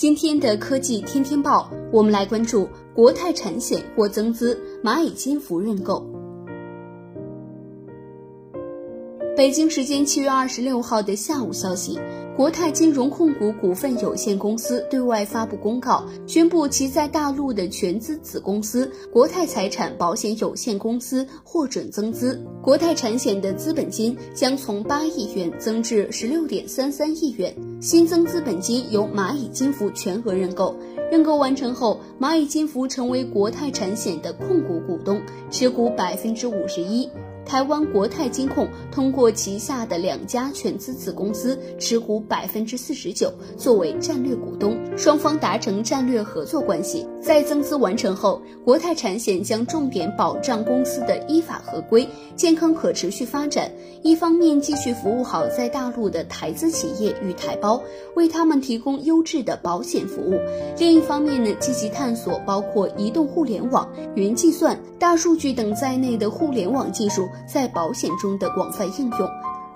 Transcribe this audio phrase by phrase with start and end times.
[0.00, 6.02] 今天的科技天天报，我们来关注国泰产险或增资，蚂蚁金服认购。
[9.40, 11.98] 北京时间七月二十六号的下午消息。
[12.36, 22.38] 国泰金融控股股份有限公司对外发布公告，宣布其在大陆的全资子公司国泰财产保险有限公司获准增资。
[22.62, 30.76] 国泰产险的资本金将从八亿元增至十六点三三亿元，新增资本金由蚂蚁金服全额认购。
[31.10, 37.08] 认购完成后，蚂蚁金服成为国泰产险的控股股东，持股百分之五十一。
[37.50, 47.06] 台湾国泰金控通过旗下的两家全资子公司持股百分之四十九，作为战略股东，双方达成战略合作关系。
[47.22, 53.70] 在增资完成后，国泰产险将重点保障公司的依法合规、健康可持续发展。
[54.02, 57.82] 一方面继续服务好在大陆的台资企业与台胞，
[58.16, 60.38] 为他们提供优质的保险服务；
[60.78, 67.28] 另一方面呢，积极探索包括移动互联网、云计算、大数据等在内的互联网技术。
[67.46, 69.28] 在保险中的广泛应用。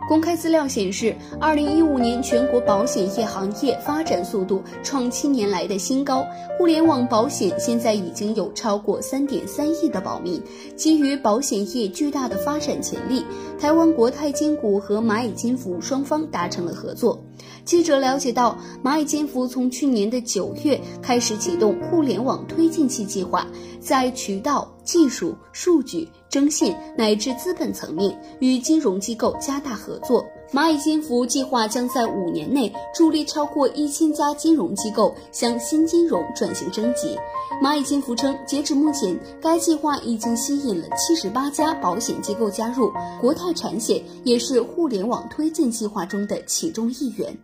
[0.06, 6.26] 公开资料显示，二零一五年全国保险业行业发展速度创七年来的新高。
[6.58, 10.42] 互联网保险现在已经有超过三点三亿的保民。
[10.76, 13.24] 基于保险业巨大的发展潜力，
[13.58, 17.18] 台湾国泰金股和蚂蚁金服双方达成了合作。
[17.64, 23.46] 记者了解到，蚂蚁金服从去年的九月开始启动互联网推进器计划，
[23.80, 30.24] 在渠道、技术、数据、征信乃至资本层面与金融机构加大合作。
[30.52, 37.18] 蚂蚁金服计划将在五年内助力超过一千家金融机构向新金融转型升级。
[37.62, 47.36] 蚂蚁金服称，截止目前，该计划已经吸引了七十八家保险机构加入，国泰产险也是互联网推进计划中的其中一员。